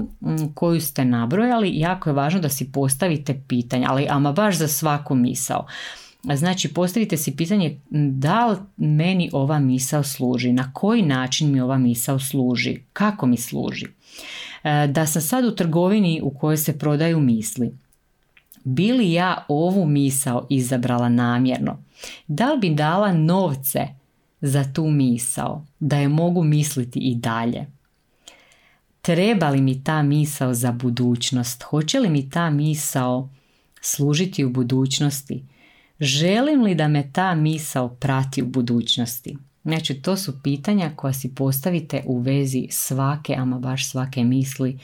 koju 0.53 0.81
ste 0.81 1.05
nabrojali, 1.05 1.79
jako 1.79 2.09
je 2.09 2.13
važno 2.13 2.39
da 2.39 2.49
si 2.49 2.71
postavite 2.71 3.41
pitanje, 3.47 3.85
ali 3.89 4.07
ama 4.09 4.31
baš 4.31 4.57
za 4.57 4.67
svaku 4.67 5.15
misao. 5.15 5.65
Znači 6.35 6.73
postavite 6.73 7.17
si 7.17 7.35
pitanje 7.35 7.79
da 7.89 8.47
li 8.47 8.57
meni 8.77 9.29
ova 9.33 9.59
misao 9.59 10.03
služi, 10.03 10.53
na 10.53 10.73
koji 10.73 11.01
način 11.01 11.51
mi 11.51 11.61
ova 11.61 11.77
misao 11.77 12.19
služi, 12.19 12.79
kako 12.93 13.25
mi 13.25 13.37
služi. 13.37 13.85
E, 14.63 14.87
da 14.87 15.05
sam 15.05 15.21
sad 15.21 15.45
u 15.45 15.55
trgovini 15.55 16.21
u 16.23 16.29
kojoj 16.29 16.57
se 16.57 16.79
prodaju 16.79 17.19
misli, 17.19 17.71
bi 18.63 18.91
li 18.91 19.13
ja 19.13 19.45
ovu 19.47 19.85
misao 19.85 20.47
izabrala 20.49 21.09
namjerno? 21.09 21.83
Da 22.27 22.53
li 22.53 22.59
bi 22.59 22.75
dala 22.75 23.13
novce 23.13 23.87
za 24.41 24.73
tu 24.73 24.85
misao, 24.89 25.65
da 25.79 25.97
je 25.97 26.07
mogu 26.07 26.43
misliti 26.43 26.99
i 26.99 27.15
dalje? 27.15 27.65
Treba 29.01 29.49
li 29.49 29.61
mi 29.61 29.83
ta 29.83 30.01
misao 30.01 30.53
za 30.53 30.71
budućnost? 30.71 31.63
Hoće 31.63 31.99
li 31.99 32.09
mi 32.09 32.29
ta 32.29 32.49
misao 32.49 33.29
služiti 33.81 34.45
u 34.45 34.49
budućnosti? 34.49 35.43
Želim 35.99 36.61
li 36.61 36.75
da 36.75 36.87
me 36.87 37.11
ta 37.13 37.35
misao 37.35 37.89
prati 37.89 38.41
u 38.41 38.45
budućnosti? 38.45 39.37
Znači, 39.63 40.01
to 40.01 40.17
su 40.17 40.41
pitanja 40.43 40.91
koja 40.95 41.13
si 41.13 41.35
postavite 41.35 42.03
u 42.05 42.19
vezi 42.19 42.67
svake, 42.71 43.35
ama 43.37 43.59
baš 43.59 43.89
svake 43.89 44.23
misli 44.23 44.79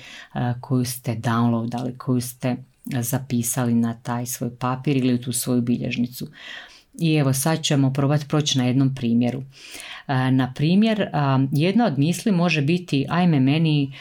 koju 0.61 0.85
ste 0.85 1.15
downloadali, 1.15 1.97
koju 1.97 2.21
ste 2.21 2.55
zapisali 2.89 3.73
na 3.73 3.93
taj 3.93 4.25
svoj 4.25 4.55
papir 4.55 4.97
ili 4.97 5.13
u 5.13 5.21
tu 5.21 5.31
svoju 5.31 5.61
bilježnicu. 5.61 6.27
I 6.99 7.13
evo 7.13 7.33
sad 7.33 7.63
ćemo 7.63 7.93
probati 7.93 8.27
proći 8.27 8.57
na 8.57 8.63
jednom 8.63 8.95
primjeru. 8.95 9.43
Na 10.07 10.53
primjer, 10.55 11.07
jedna 11.51 11.85
od 11.85 11.99
misli 11.99 12.31
može 12.31 12.61
biti 12.61 13.05
ajme 13.09 13.39
meni 13.39 13.93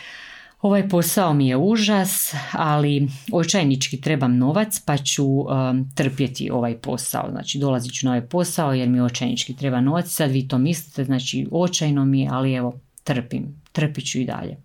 Ovaj 0.62 0.88
posao 0.88 1.34
mi 1.34 1.48
je 1.48 1.56
užas, 1.56 2.34
ali 2.52 3.08
očajnički 3.32 4.00
trebam 4.00 4.38
novac 4.38 4.80
pa 4.84 4.96
ću 4.96 5.26
um, 5.26 5.90
trpjeti 5.94 6.50
ovaj 6.50 6.78
posao. 6.78 7.30
Znači 7.30 7.58
dolazit 7.58 7.92
ću 7.92 8.06
na 8.06 8.12
ovaj 8.12 8.26
posao 8.26 8.72
jer 8.72 8.88
mi 8.88 9.00
očajnički 9.00 9.56
treba 9.56 9.80
novac. 9.80 10.08
Sad 10.08 10.30
vi 10.30 10.48
to 10.48 10.58
mislite, 10.58 11.04
znači 11.04 11.46
očajno 11.50 12.04
mi 12.04 12.20
je, 12.20 12.28
ali 12.32 12.54
evo 12.54 12.80
trpim, 13.04 13.62
trpit 13.72 14.10
ću 14.10 14.18
i 14.18 14.24
dalje. 14.24 14.56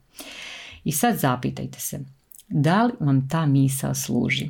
I 0.84 0.92
sad 0.92 1.20
zapitajte 1.20 1.80
se, 1.80 2.00
da 2.48 2.84
li 2.84 2.94
vam 3.00 3.30
ta 3.30 3.46
misao 3.46 3.96
služi? 3.96 4.50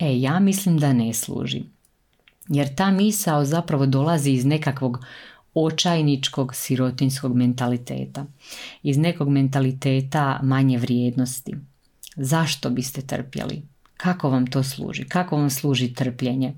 E, 0.00 0.20
ja 0.20 0.40
mislim 0.40 0.78
da 0.78 0.92
ne 0.92 1.12
služi. 1.14 1.62
Jer 2.48 2.74
ta 2.74 2.90
misao 2.90 3.44
zapravo 3.44 3.86
dolazi 3.86 4.30
iz 4.30 4.44
nekakvog 4.44 5.04
očajničkog 5.54 6.54
sirotinskog 6.54 7.36
mentaliteta. 7.36 8.26
Iz 8.82 8.98
nekog 8.98 9.28
mentaliteta 9.28 10.40
manje 10.42 10.78
vrijednosti. 10.78 11.54
Zašto 12.16 12.70
biste 12.70 13.02
trpjeli? 13.02 13.62
Kako 13.96 14.30
vam 14.30 14.46
to 14.46 14.62
služi? 14.62 15.04
Kako 15.04 15.36
vam 15.36 15.50
služi 15.50 15.94
trpljenje? 15.94 16.54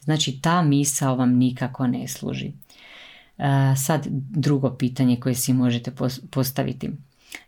Znači 0.00 0.40
ta 0.42 0.62
misao 0.62 1.16
vam 1.16 1.36
nikako 1.36 1.86
ne 1.86 2.08
služi. 2.08 2.52
E, 3.38 3.42
sad 3.76 4.06
drugo 4.30 4.70
pitanje 4.70 5.20
koje 5.20 5.34
si 5.34 5.52
možete 5.52 5.92
postaviti. 6.30 6.90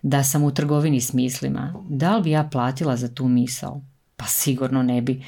Da 0.03 0.25
sam 0.25 0.45
u 0.45 0.55
trgovini 0.55 1.01
s 1.01 1.13
mislima, 1.13 1.75
da 1.89 2.17
li 2.17 2.23
bi 2.23 2.31
ja 2.31 2.49
platila 2.53 2.97
za 2.97 3.15
tu 3.15 3.29
misao? 3.29 3.81
Pa 4.17 4.25
sigurno 4.25 4.83
ne 4.83 5.03
bi. 5.03 5.25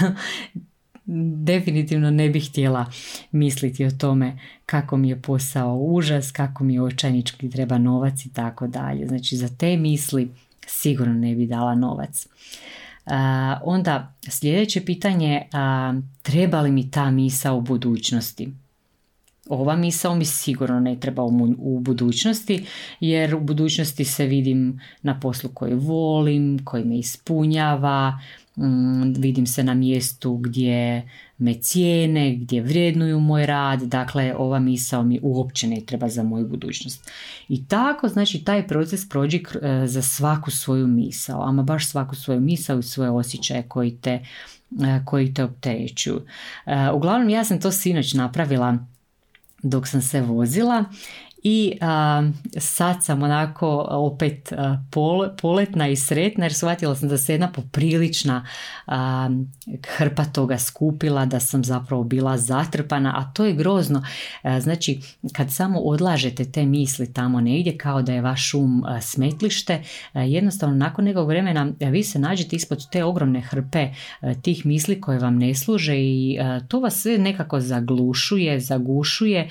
definitivno 1.44 2.10
ne 2.10 2.28
bih 2.28 2.50
htjela 2.50 2.86
misliti 3.32 3.84
o 3.84 3.90
tome 3.90 4.38
kako 4.66 4.96
mi 4.96 5.08
je 5.08 5.22
posao 5.22 5.76
užas, 5.76 6.30
kako 6.30 6.64
mi 6.64 6.74
je 6.74 6.82
očajnički 6.82 7.50
treba 7.50 7.78
novac 7.78 8.26
i 8.26 8.32
tako 8.32 8.66
dalje. 8.66 9.06
Znači 9.06 9.36
za 9.36 9.48
te 9.48 9.76
misli 9.76 10.30
sigurno 10.66 11.14
ne 11.14 11.34
bi 11.34 11.46
dala 11.46 11.74
novac. 11.74 12.26
onda 13.62 14.14
sljedeće 14.28 14.84
pitanje, 14.84 15.42
treba 16.22 16.60
li 16.60 16.70
mi 16.70 16.90
ta 16.90 17.10
misa 17.10 17.52
u 17.52 17.60
budućnosti? 17.60 18.52
Ova 19.48 19.76
misao 19.76 20.14
mi 20.14 20.24
sigurno 20.24 20.80
ne 20.80 21.00
treba 21.00 21.22
u, 21.22 21.80
budućnosti 21.80 22.66
jer 23.00 23.34
u 23.34 23.40
budućnosti 23.40 24.04
se 24.04 24.26
vidim 24.26 24.80
na 25.02 25.20
poslu 25.20 25.50
koji 25.54 25.74
volim, 25.74 26.64
koji 26.64 26.84
me 26.84 26.98
ispunjava, 26.98 28.18
Mm, 28.56 29.12
vidim 29.18 29.46
se 29.46 29.64
na 29.64 29.74
mjestu 29.74 30.36
gdje 30.36 31.08
me 31.38 31.54
cijene, 31.54 32.36
gdje 32.36 32.62
vrednuju 32.62 33.20
moj 33.20 33.46
rad, 33.46 33.82
dakle 33.82 34.34
ova 34.36 34.58
misao 34.58 35.02
mi 35.02 35.20
uopće 35.22 35.66
ne 35.66 35.80
treba 35.86 36.08
za 36.08 36.22
moju 36.22 36.48
budućnost. 36.48 37.10
I 37.48 37.66
tako, 37.66 38.08
znači, 38.08 38.44
taj 38.44 38.68
proces 38.68 39.08
prođi 39.08 39.42
e, 39.62 39.86
za 39.86 40.02
svaku 40.02 40.50
svoju 40.50 40.86
misao, 40.86 41.42
ama 41.42 41.62
baš 41.62 41.88
svaku 41.88 42.14
svoju 42.14 42.40
misao 42.40 42.78
i 42.78 42.82
svoje 42.82 43.10
osjećaje 43.10 43.62
koji 43.62 43.96
te, 43.96 44.10
e, 44.10 45.00
koji 45.04 45.34
te 45.34 45.44
opterećuju. 45.44 46.20
E, 46.66 46.90
uglavnom, 46.90 47.28
ja 47.28 47.44
sam 47.44 47.60
to 47.60 47.70
sinoć 47.70 48.14
napravila 48.14 48.78
dok 49.62 49.86
sam 49.86 50.02
se 50.02 50.20
vozila 50.20 50.84
i 51.42 51.78
sad 52.58 53.04
sam 53.04 53.22
onako 53.22 53.86
opet 53.90 54.52
pol, 54.90 55.28
poletna 55.42 55.88
i 55.88 55.96
sretna 55.96 56.44
jer 56.44 56.54
shvatila 56.54 56.94
sam 56.94 57.08
da 57.08 57.18
se 57.18 57.32
jedna 57.32 57.52
poprilična 57.52 58.46
hrpa 59.96 60.24
toga 60.24 60.58
skupila, 60.58 61.26
da 61.26 61.40
sam 61.40 61.64
zapravo 61.64 62.04
bila 62.04 62.38
zatrpana, 62.38 63.12
a 63.16 63.32
to 63.34 63.44
je 63.44 63.52
grozno. 63.52 64.04
znači, 64.60 65.00
kad 65.32 65.52
samo 65.52 65.78
odlažete 65.78 66.44
te 66.44 66.66
misli 66.66 67.12
tamo 67.12 67.40
negdje 67.40 67.78
kao 67.78 68.02
da 68.02 68.12
je 68.12 68.20
vaš 68.20 68.54
um 68.54 68.84
smetlište, 69.00 69.82
jednostavno 70.14 70.76
nakon 70.76 71.04
nekog 71.04 71.28
vremena 71.28 71.72
vi 71.80 72.02
se 72.02 72.18
nađete 72.18 72.56
ispod 72.56 72.90
te 72.90 73.04
ogromne 73.04 73.40
hrpe 73.40 73.88
tih 74.42 74.66
misli 74.66 75.00
koje 75.00 75.18
vam 75.18 75.38
ne 75.38 75.54
služe 75.54 75.94
i 75.96 76.38
to 76.68 76.80
vas 76.80 77.02
sve 77.02 77.18
nekako 77.18 77.60
zaglušuje, 77.60 78.60
zagušuje 78.60 79.50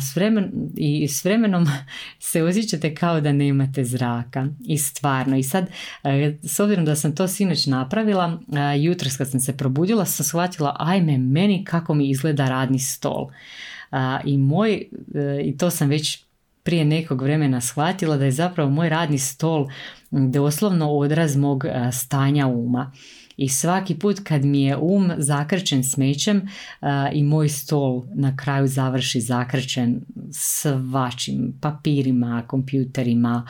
s 0.00 0.16
vremen, 0.16 0.52
i 0.76 1.08
s 1.18 1.24
vremenom 1.24 1.66
se 2.18 2.42
osjećate 2.42 2.94
kao 2.94 3.20
da 3.20 3.32
nemate 3.32 3.84
zraka. 3.84 4.46
I 4.66 4.78
stvarno. 4.78 5.36
I 5.36 5.42
sad 5.42 5.70
e, 6.04 6.36
s 6.42 6.60
obzirom 6.60 6.84
da 6.84 6.96
sam 6.96 7.14
to 7.14 7.28
sinoć 7.28 7.66
napravila 7.66 8.38
e, 8.52 8.82
jutros 8.82 9.16
kad 9.16 9.30
sam 9.30 9.40
se 9.40 9.56
probudila 9.56 10.04
sam 10.04 10.24
shvatila 10.24 10.76
ajme 10.78 11.18
meni 11.18 11.64
kako 11.64 11.94
mi 11.94 12.10
izgleda 12.10 12.48
radni 12.48 12.78
stol. 12.78 13.28
I 14.24 14.38
moj 14.38 14.72
e, 14.72 15.42
i 15.44 15.56
to 15.56 15.70
sam 15.70 15.88
već 15.88 16.24
prije 16.62 16.84
nekog 16.84 17.22
vremena 17.22 17.60
shvatila 17.60 18.16
da 18.16 18.24
je 18.24 18.30
zapravo 18.30 18.70
moj 18.70 18.88
radni 18.88 19.18
stol 19.18 19.68
doslovno 20.10 20.90
odraz 20.90 21.36
mog 21.36 21.64
stanja 21.92 22.46
uma 22.46 22.92
i 23.38 23.48
svaki 23.48 23.94
put 23.94 24.20
kad 24.24 24.44
mi 24.44 24.62
je 24.62 24.76
um 24.76 25.10
zakrčen 25.18 25.84
smećem 25.84 26.48
i 27.12 27.22
moj 27.22 27.48
stol 27.48 28.04
na 28.14 28.36
kraju 28.36 28.66
završi 28.66 29.20
zakrčen 29.20 30.00
svačim 30.30 31.54
papirima, 31.60 32.42
kompjuterima, 32.46 33.48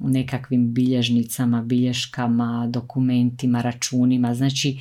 nekakvim 0.00 0.74
bilježnicama, 0.74 1.62
bilješkama, 1.62 2.66
dokumentima, 2.70 3.62
računima. 3.62 4.34
Znači 4.34 4.78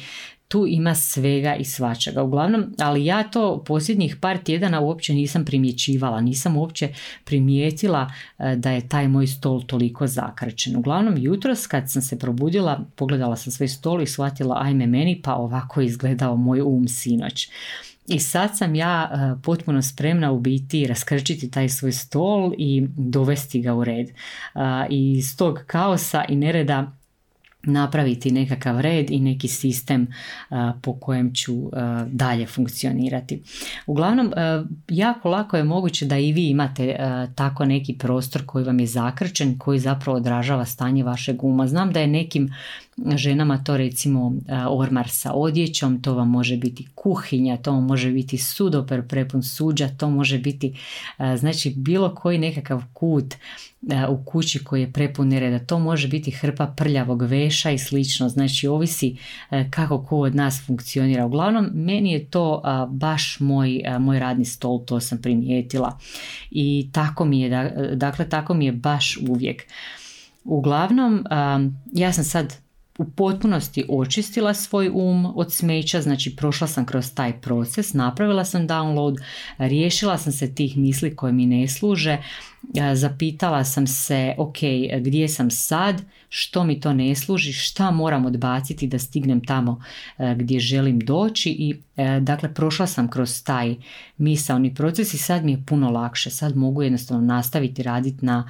tu 0.53 0.65
ima 0.67 0.95
svega 0.95 1.55
i 1.55 1.63
svačega. 1.63 2.23
Uglavnom, 2.23 2.65
ali 2.79 3.05
ja 3.05 3.23
to 3.23 3.63
posljednjih 3.63 4.15
par 4.15 4.37
tjedana 4.37 4.79
uopće 4.79 5.13
nisam 5.13 5.45
primjećivala, 5.45 6.21
nisam 6.21 6.57
uopće 6.57 6.89
primijetila 7.23 8.11
e, 8.39 8.55
da 8.55 8.71
je 8.71 8.89
taj 8.89 9.07
moj 9.07 9.27
stol 9.27 9.61
toliko 9.61 10.07
zakrčen. 10.07 10.75
Uglavnom, 10.75 11.13
jutros 11.17 11.67
kad 11.67 11.91
sam 11.91 12.01
se 12.01 12.19
probudila, 12.19 12.85
pogledala 12.95 13.35
sam 13.35 13.51
svoj 13.51 13.67
stol 13.67 14.01
i 14.01 14.07
shvatila 14.07 14.59
ajme 14.61 14.87
meni, 14.87 15.21
pa 15.23 15.35
ovako 15.35 15.81
je 15.81 15.87
izgledao 15.87 16.35
moj 16.35 16.61
um 16.61 16.87
sinoć. 16.87 17.49
I 18.07 18.19
sad 18.19 18.57
sam 18.57 18.75
ja 18.75 19.11
e, 19.11 19.41
potpuno 19.43 19.81
spremna 19.81 20.31
u 20.31 20.39
biti 20.39 20.87
raskrčiti 20.87 21.51
taj 21.51 21.69
svoj 21.69 21.91
stol 21.91 22.53
i 22.57 22.87
dovesti 22.97 23.61
ga 23.61 23.73
u 23.73 23.83
red. 23.83 24.07
I 24.89 25.17
iz 25.17 25.37
tog 25.37 25.59
kaosa 25.67 26.25
i 26.29 26.35
nereda 26.35 26.91
napraviti 27.63 28.31
nekakav 28.31 28.79
red 28.79 29.11
i 29.11 29.19
neki 29.19 29.47
sistem 29.47 30.07
po 30.81 30.93
kojem 30.99 31.33
ću 31.33 31.53
dalje 32.07 32.47
funkcionirati. 32.47 33.41
Uglavnom, 33.87 34.33
jako 34.89 35.29
lako 35.29 35.57
je 35.57 35.63
moguće 35.63 36.05
da 36.05 36.17
i 36.17 36.33
vi 36.33 36.49
imate 36.49 36.95
tako 37.35 37.65
neki 37.65 37.97
prostor 37.97 38.45
koji 38.45 38.65
vam 38.65 38.79
je 38.79 38.87
zakrčen, 38.87 39.57
koji 39.57 39.79
zapravo 39.79 40.17
odražava 40.17 40.65
stanje 40.65 41.03
vašeg 41.03 41.43
uma. 41.43 41.67
Znam 41.67 41.91
da 41.91 41.99
je 41.99 42.07
nekim 42.07 42.53
ženama 43.15 43.63
to 43.63 43.77
recimo 43.77 44.33
ormar 44.69 45.09
sa 45.09 45.33
odjećom, 45.33 46.01
to 46.01 46.13
vam 46.13 46.29
može 46.29 46.57
biti 46.57 46.87
kuhinja, 46.95 47.57
to 47.57 47.71
vam 47.71 47.85
može 47.85 48.11
biti 48.11 48.37
sudoper 48.37 49.07
prepun 49.07 49.43
suđa, 49.43 49.89
to 49.97 50.09
može 50.09 50.39
biti 50.39 50.75
znači 51.37 51.73
bilo 51.77 52.15
koji 52.15 52.37
nekakav 52.37 52.83
kut 52.93 53.35
u 54.09 54.23
kući 54.25 54.63
koji 54.63 54.81
je 54.81 54.91
prepun 54.91 55.27
nereda, 55.27 55.65
to 55.65 55.79
može 55.79 56.07
biti 56.07 56.31
hrpa 56.31 56.67
prljavog 56.77 57.21
veša 57.21 57.71
i 57.71 57.77
slično, 57.77 58.29
znači 58.29 58.67
ovisi 58.67 59.17
kako 59.69 60.05
ko 60.05 60.19
od 60.19 60.35
nas 60.35 60.63
funkcionira. 60.65 61.25
Uglavnom, 61.25 61.69
meni 61.73 62.11
je 62.11 62.25
to 62.25 62.61
baš 62.89 63.37
moj, 63.39 63.81
moj 63.99 64.19
radni 64.19 64.45
stol, 64.45 64.85
to 64.85 64.99
sam 64.99 65.21
primijetila 65.21 65.99
i 66.51 66.89
tako 66.91 67.25
mi 67.25 67.41
je, 67.41 67.73
dakle 67.95 68.29
tako 68.29 68.53
mi 68.53 68.65
je 68.65 68.71
baš 68.71 69.17
uvijek. 69.29 69.63
Uglavnom, 70.43 71.25
ja 71.93 72.13
sam 72.13 72.23
sad 72.23 72.62
u 72.97 73.05
potpunosti 73.05 73.85
očistila 73.89 74.53
svoj 74.53 74.89
um 74.93 75.25
od 75.25 75.53
smeća, 75.53 76.01
znači 76.01 76.35
prošla 76.35 76.67
sam 76.67 76.85
kroz 76.85 77.13
taj 77.13 77.41
proces, 77.41 77.93
napravila 77.93 78.45
sam 78.45 78.67
download, 78.67 79.21
riješila 79.57 80.17
sam 80.17 80.33
se 80.33 80.55
tih 80.55 80.77
misli 80.77 81.15
koje 81.15 81.33
mi 81.33 81.45
ne 81.45 81.67
služe, 81.67 82.17
zapitala 82.93 83.63
sam 83.63 83.87
se 83.87 84.35
ok, 84.37 84.57
gdje 84.99 85.27
sam 85.27 85.51
sad, 85.51 86.01
što 86.29 86.63
mi 86.63 86.79
to 86.79 86.93
ne 86.93 87.15
služi, 87.15 87.53
šta 87.53 87.91
moram 87.91 88.25
odbaciti 88.25 88.87
da 88.87 88.99
stignem 88.99 89.45
tamo 89.45 89.81
gdje 90.35 90.59
želim 90.59 90.99
doći 90.99 91.49
i 91.49 91.75
dakle 92.21 92.53
prošla 92.53 92.87
sam 92.87 93.09
kroz 93.09 93.43
taj 93.43 93.75
misaoni 94.17 94.75
proces 94.75 95.13
i 95.13 95.17
sad 95.17 95.45
mi 95.45 95.51
je 95.51 95.63
puno 95.65 95.89
lakše, 95.89 96.29
sad 96.29 96.57
mogu 96.57 96.83
jednostavno 96.83 97.25
nastaviti 97.25 97.83
raditi 97.83 98.25
na, 98.25 98.49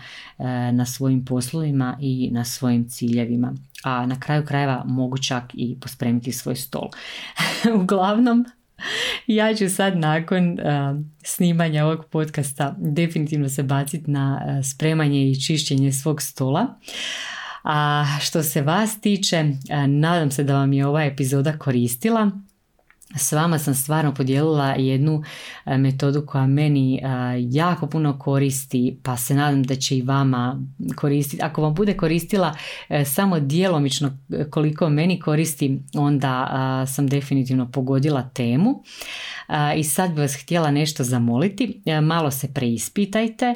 na 0.72 0.86
svojim 0.86 1.26
poslovima 1.26 1.98
i 2.02 2.30
na 2.32 2.46
svojim 2.46 2.90
ciljevima 2.90 3.54
a 3.84 4.06
na 4.06 4.20
kraju 4.20 4.46
krajeva 4.46 4.84
mogu 4.86 5.18
čak 5.18 5.44
i 5.54 5.76
pospremiti 5.82 6.32
svoj 6.32 6.56
stol. 6.56 6.90
Uglavnom, 7.82 8.46
ja 9.28 9.54
ću 9.56 9.70
sad 9.70 9.98
nakon 9.98 10.58
snimanja 11.24 11.86
ovog 11.86 12.06
podcasta 12.06 12.76
definitivno 12.78 13.50
se 13.50 13.64
baciti 13.64 14.12
na 14.12 14.42
spremanje 14.64 15.30
i 15.30 15.42
čišćenje 15.42 15.92
svog 15.92 16.22
stola. 16.22 16.80
A 17.64 18.06
što 18.22 18.44
se 18.44 18.62
vas 18.62 19.02
tiče, 19.02 19.46
nadam 19.88 20.32
se 20.32 20.44
da 20.44 20.54
vam 20.54 20.74
je 20.74 20.88
ova 20.88 21.04
epizoda 21.04 21.58
koristila. 21.58 22.32
S 23.16 23.32
vama 23.32 23.60
sam 23.60 23.76
stvarno 23.76 24.14
podijelila 24.14 24.76
jednu 24.78 25.24
e, 25.66 25.78
metodu 25.78 26.26
koja 26.26 26.48
meni 26.48 26.96
e, 26.96 27.00
jako 27.40 27.88
puno 27.88 28.20
koristi, 28.20 29.00
pa 29.04 29.18
se 29.18 29.36
nadam 29.36 29.64
da 29.64 29.76
će 29.76 29.98
i 29.98 30.02
vama 30.02 30.62
koristiti. 30.96 31.44
Ako 31.44 31.62
vam 31.62 31.74
bude 31.74 31.98
koristila 31.98 32.56
e, 32.90 33.06
samo 33.06 33.40
djelomično 33.40 34.18
koliko 34.50 34.90
meni 34.90 35.20
koristi, 35.20 35.80
onda 35.94 36.86
sam 36.88 37.08
definitivno 37.08 37.72
pogodila 37.72 38.30
temu. 38.34 38.84
I 39.76 39.84
sad 39.84 40.10
bih 40.10 40.20
vas 40.20 40.36
htjela 40.44 40.72
nešto 40.72 41.04
zamoliti. 41.04 41.82
Malo 42.02 42.32
se 42.32 42.54
preispitajte. 42.54 43.56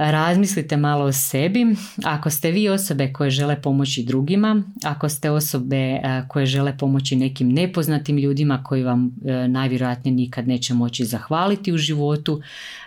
Razmislite 0.00 0.76
malo 0.76 1.04
o 1.04 1.12
sebi. 1.12 1.66
Ako 2.04 2.30
ste 2.30 2.50
vi 2.50 2.68
osobe 2.68 3.12
koje 3.12 3.30
žele 3.30 3.62
pomoći 3.62 4.02
drugima, 4.02 4.62
ako 4.84 5.08
ste 5.08 5.30
osobe 5.30 5.76
e, 5.76 6.22
koje 6.28 6.46
žele 6.46 6.78
pomoći 6.78 7.16
nekim 7.16 7.48
nepoznatim 7.52 8.18
ljudima 8.18 8.64
koji 8.64 8.82
vam 8.82 9.16
e, 9.24 9.48
najvjerojatnije 9.48 10.14
nikad 10.14 10.48
neće 10.48 10.74
moći 10.74 11.04
zahvaliti 11.04 11.72
u 11.72 11.78
životu, 11.78 12.40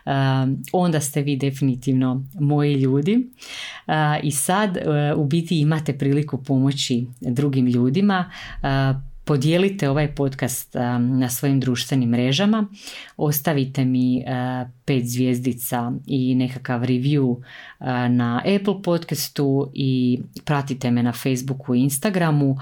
e, 0.06 0.10
onda 0.72 1.00
ste 1.00 1.22
vi 1.22 1.36
definitivno 1.36 2.26
moji 2.40 2.74
ljudi. 2.74 3.30
I 4.24 4.32
sad 4.32 4.78
u 5.16 5.26
biti 5.26 5.60
imate 5.60 5.98
priliku 5.98 6.44
pomoći 6.44 7.08
drugim 7.22 7.68
ljudima 7.68 8.32
Podijelite 9.26 9.90
ovaj 9.90 10.16
podcast 10.16 10.76
na 11.00 11.30
svojim 11.30 11.60
društvenim 11.60 12.10
mrežama, 12.10 12.68
ostavite 13.18 13.86
mi 13.86 14.24
pet 14.86 15.06
zvijezdica 15.06 15.92
i 16.08 16.36
nekakav 16.36 16.82
review 16.82 17.42
na 18.10 18.42
Apple 18.56 18.82
podcastu 18.84 19.72
i 19.74 20.20
pratite 20.46 20.92
me 20.92 21.04
na 21.04 21.12
Facebooku 21.12 21.76
i 21.76 21.80
Instagramu 21.80 22.58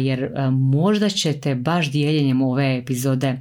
jer 0.00 0.30
možda 0.52 1.08
ćete 1.08 1.54
baš 1.54 1.90
dijeljenjem 1.90 2.42
ove 2.42 2.78
epizode 2.78 3.40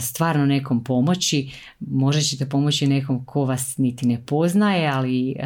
stvarno 0.00 0.46
nekom 0.46 0.84
pomoći, 0.84 1.50
možda 1.80 2.22
ćete 2.22 2.48
pomoći 2.48 2.86
nekom 2.86 3.24
ko 3.24 3.44
vas 3.44 3.78
niti 3.78 4.06
ne 4.06 4.20
poznaje, 4.26 4.88
ali 4.88 5.36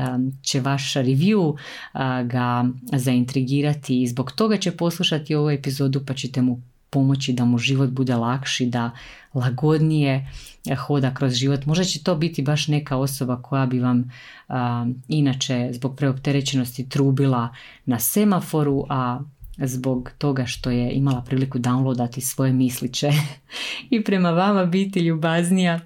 će 0.43 0.61
vaš 0.61 0.95
review 0.95 1.57
ga 2.25 2.65
zaintrigirati 2.93 4.03
i 4.03 4.07
zbog 4.07 4.33
toga 4.33 4.57
će 4.57 4.71
poslušati 4.71 5.35
ovu 5.35 5.51
epizodu 5.51 6.05
pa 6.07 6.15
ćete 6.15 6.46
pomoći 6.97 7.33
da 7.33 7.45
mu 7.45 7.59
život 7.59 7.91
bude 7.91 8.15
lakši, 8.15 8.67
da 8.67 8.91
lagodnije 9.35 10.31
hoda 10.87 11.15
kroz 11.15 11.33
život. 11.35 11.67
Možda 11.67 11.85
će 11.85 12.03
to 12.03 12.15
biti 12.15 12.43
baš 12.43 12.69
neka 12.69 12.97
osoba 12.97 13.43
koja 13.43 13.67
bi 13.67 13.81
vam 13.81 14.11
inače 15.09 15.69
zbog 15.73 15.97
preopterećenosti 15.97 16.89
trubila 16.89 17.49
na 17.85 17.99
semaforu, 17.99 18.87
a 18.89 19.21
zbog 19.59 20.11
toga 20.19 20.47
što 20.47 20.71
je 20.71 20.91
imala 20.93 21.23
priliku 21.23 21.59
downloadati 21.59 22.21
svoje 22.21 22.53
misliće 22.53 23.11
i 23.95 24.05
prema 24.05 24.31
vama 24.31 24.65
biti 24.65 25.01
ljubaznija. 25.01 25.81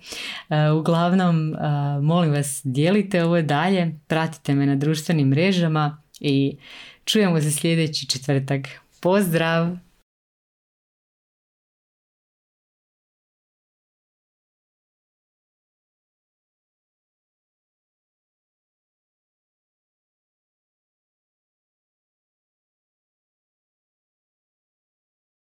Uglavnom, 0.79 1.55
molim 2.03 2.33
vas, 2.33 2.61
dijelite 2.65 3.25
ovo 3.25 3.43
dalje, 3.43 3.99
pratite 4.07 4.55
me 4.55 4.67
na 4.67 4.77
društvenim 4.77 5.29
mrežama 5.29 6.03
i 6.21 6.57
čujemo 7.05 7.41
se 7.41 7.51
sljedeći 7.51 8.07
četvrtak. 8.07 8.69
Pozdrav! 9.01 9.90